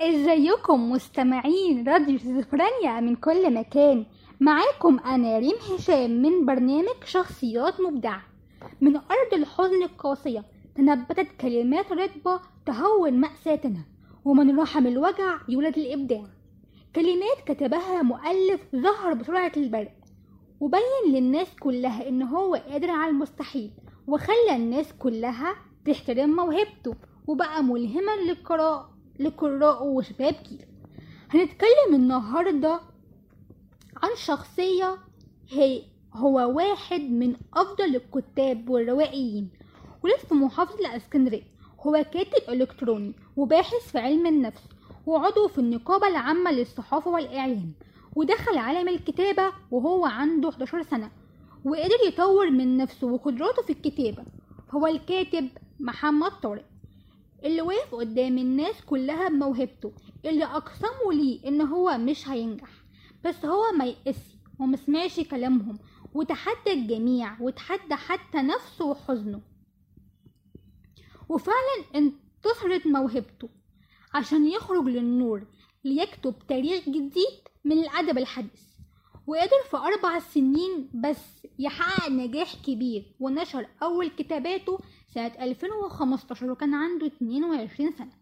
[0.00, 4.06] إزيكم مستمعين راديو سيزوفرينيا من كل مكان.
[4.40, 8.22] معاكم أنا ريم هشام من برنامج شخصيات مبدعة
[8.80, 10.44] من أرض الحزن القاسية
[10.76, 13.80] تنبتت كلمات رطبة تهون مأساتنا
[14.24, 16.24] ومن رحم الوجع يولد الإبداع.
[16.96, 19.92] كلمات كتبها مؤلف ظهر بسرعة البرق
[20.60, 23.70] وبين للناس كلها إن هو قادر على المستحيل
[24.06, 25.54] وخلى الناس كلها
[25.86, 26.94] تحترم موهبته
[27.26, 28.99] وبقى ملهما للقراء.
[29.20, 30.66] لقراء وشباب جيل
[31.30, 32.80] هنتكلم النهاردة
[34.02, 34.98] عن شخصية
[35.50, 35.82] هي
[36.14, 39.48] هو واحد من أفضل الكتاب والروائيين
[40.04, 41.42] ولد في محافظة الإسكندرية.
[41.80, 44.62] هو كاتب إلكتروني وباحث في علم النفس
[45.06, 47.72] وعضو في النقابة العامة للصحافة والإعلام
[48.16, 51.10] ودخل عالم الكتابة وهو عنده 11 سنة
[51.64, 54.24] وقدر يطور من نفسه وقدراته في الكتابة.
[54.70, 55.48] هو الكاتب
[55.80, 56.64] محمد طارق.
[57.44, 59.92] اللي وقف قدام الناس كلها بموهبته.
[60.24, 62.70] اللي أقسموا ليه إن هو مش هينجح
[63.24, 65.78] بس هو ما يقسي ومسمعش كلامهم
[66.14, 69.40] وتحدى الجميع وتحدى حتى نفسه وحزنه.
[71.28, 73.48] وفعلا انتصرت موهبته
[74.14, 75.46] عشان يخرج للنور
[75.84, 78.70] ليكتب تاريخ جديد من الأدب الحديث.
[79.26, 84.78] وقدر في أربع سنين بس يحقق نجاح كبير ونشر أول كتاباته
[85.14, 88.12] سنة 2015 وكان عنده 22 سنة.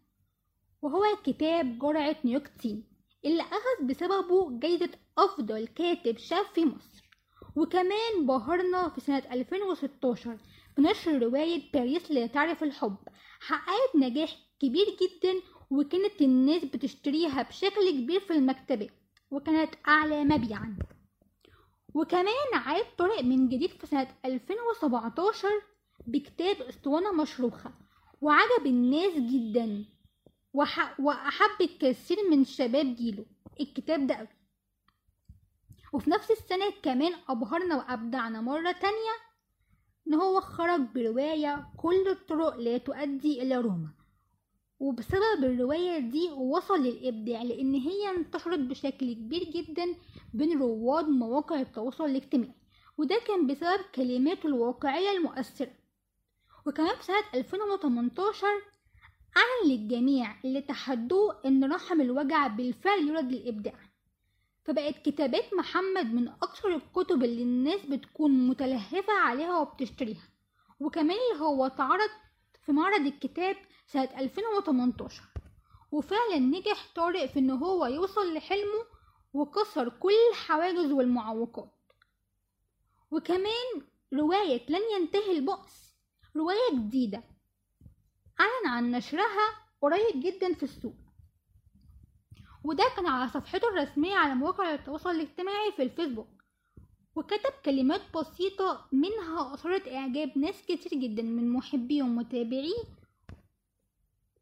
[0.83, 2.85] وهو كتاب جرعة نيوكتين
[3.25, 7.09] اللي أخذ بسببه جايزة أفضل كاتب شاب في مصر.
[7.57, 10.39] وكمان بهرنا في سنة 2016
[10.79, 12.97] بنشر رواية باريس لا تعرف الحب.
[13.41, 15.35] حققت نجاح كبير جدا
[15.71, 18.91] وكانت الناس بتشتريها بشكل كبير في المكتبات
[19.31, 20.79] وكانت أعلى مبيعا.
[21.95, 25.49] وكمان عاد طارق من جديد في سنة 2017
[26.07, 27.73] بكتاب أسطوانة مشروخة
[28.21, 29.85] وعجب الناس جدا
[30.55, 31.01] وح...
[31.01, 33.25] وأحب الكثير من شباب جيله.
[33.61, 34.29] الكتاب ده أوي.
[35.93, 39.15] وفي نفس السنة كمان أبهرنا وأبدعنا مرة تانية
[40.09, 43.89] إن هو خرج برواية كل الطرق لا تؤدي إلى روما
[44.81, 49.85] وبسبب الرواية دي وصل للإبداع لأن هي انتشرت بشكل كبير جدا
[50.35, 52.55] بين رواد مواقع التواصل الاجتماعي.
[52.99, 55.71] وده كان بسبب كلماته الواقعية المؤثرة.
[56.69, 58.47] وكمان في سنة 2018
[59.37, 63.79] أعلن للجميع اللي تحدوه إن رحم الوجع بالفعل يولد للإبداع.
[64.65, 70.29] فبقت كتابات محمد من أكثر الكتب اللي الناس بتكون متلهفة عليها وبتشتريها.
[70.81, 72.11] وكمان اللي هو اتعرض
[72.67, 73.57] في معرض الكتاب
[73.87, 75.23] سنة 2018
[75.93, 78.85] وفعلا نجح طارق في إن هو يوصل لحلمه
[79.33, 81.75] وكسر كل الحواجز والمعوقات.
[83.11, 83.83] وكمان
[84.15, 85.88] رواية لن ينتهي البؤس
[86.39, 87.23] رواية جديدة.
[88.41, 89.47] أعلن عن نشرها
[89.83, 90.95] قريب جدا في السوق.
[92.65, 96.29] وده كان على صفحته الرسمية على مواقع التواصل الاجتماعي في الفيسبوك
[97.17, 102.83] وكتب كلمات بسيطة منها أثارت إعجاب ناس كتير جدا من محبيه ومتابعيه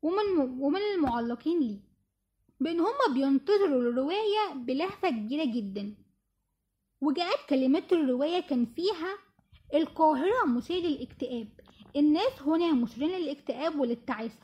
[0.03, 1.79] ومن, ومن المعلقين ليه.
[2.61, 5.95] بأن هما بينتظروا الرواية بلهفة كبيرة جدا.
[7.01, 9.19] وجاءت كلمات الرواية كان فيها
[9.75, 11.49] القاهرة مثير للاكتئاب
[11.97, 14.41] الناس هنا مثيرين للاكتئاب وللتعاسة.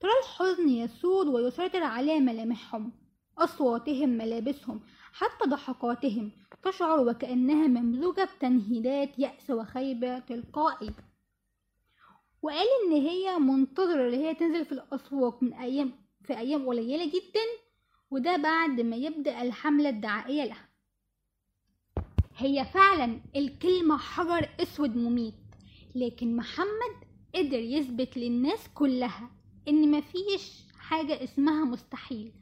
[0.00, 2.92] ترى الحزن يسود ويسيطر على ملامحهم
[3.38, 4.80] أصواتهم ملابسهم
[5.12, 6.32] حتى ضحكاتهم.
[6.62, 10.90] تشعر وكأنها ممزوجة بتنهيدات يأس وخيبة تلقائي.
[12.42, 15.92] وقال إن هي منتظرة اللي هي تنزل في الأسواق من أيام
[16.24, 17.44] في أيام قليلة جدا
[18.10, 20.68] وده بعد ما يبدأ الحملة الدعائية لها.
[22.36, 25.43] هي فعلا الكلمة حجر أسود مميت.
[25.94, 26.94] لكن محمد
[27.34, 29.30] قدر يثبت للناس كلها
[29.68, 32.32] إن مفيش حاجة اسمها مستحيل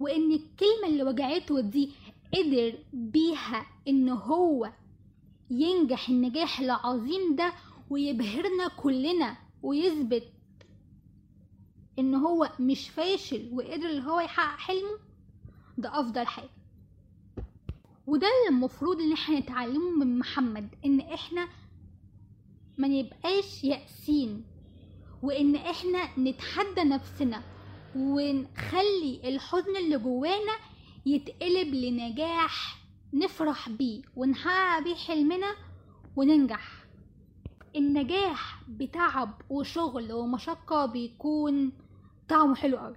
[0.00, 1.90] وإن الكلمة اللي وجعته دي
[2.34, 4.72] قدر بيها إن هو
[5.50, 7.52] ينجح النجاح العظيم ده
[7.90, 10.32] ويبهرنا كلنا ويثبت
[11.98, 14.98] إن هو مش فاشل وقدر اللي هو يحقق حلمه
[15.78, 16.50] ده أفضل حاجة.
[18.06, 21.48] وده اللي المفروض إن إحنا نتعلمه من محمد إن إحنا
[22.80, 24.44] ما نبقاش يأسين
[25.22, 27.42] وإن إحنا نتحدى نفسنا
[27.96, 30.56] ونخلي الحزن اللي جوانا
[31.06, 32.78] يتقلب لنجاح
[33.14, 35.54] نفرح بيه ونحقق بيه حلمنا
[36.16, 36.84] وننجح.
[37.76, 41.72] النجاح بتعب وشغل ومشقة بيكون
[42.28, 42.96] طعمه حلو قوي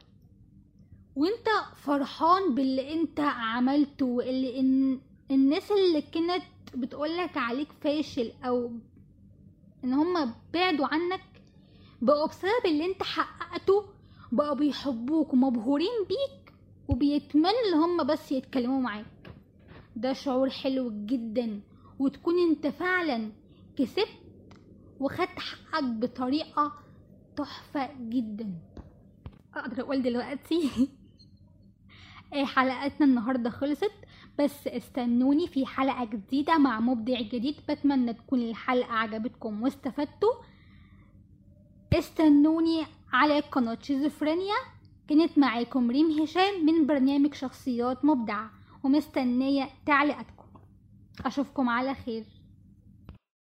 [1.15, 5.01] وإنت فرحان باللي إنت عملته واللي إن
[5.31, 6.44] الناس اللي كانت
[6.75, 8.71] بتقولك عليك فاشل أو
[9.83, 11.21] إن هما بعدوا عنك
[12.01, 13.85] بقوا بسبب اللي أنت حققته
[14.31, 16.53] بقوا بيحبوك ومبهورين بيك
[16.88, 19.06] وبيتمنوا إن هم بس يتكلموا معاك.
[19.95, 21.62] ده شعور حلو جدا
[22.00, 23.31] وتكون أنت فعلا
[23.77, 24.07] كسبت
[25.00, 26.74] وخدت حقك بطريقة
[27.36, 28.53] تحفة جدا.
[29.56, 30.69] أقدر أقول دلوقتي
[32.33, 33.91] حلقتنا النهاردة خلصت.
[34.39, 37.56] بس استنوني في حلقة جديدة مع مبدع جديد.
[37.69, 40.33] بتمنى تكون الحلقة عجبتكم واستفدتوا.
[41.94, 44.56] استنوني على قناة شيزوفرينيا.
[45.07, 48.51] كانت معاكم ريم هشام من برنامج شخصيات مبدعة
[48.83, 50.47] ومستنية تعليقاتكم.
[51.25, 52.25] أشوفكم على خير.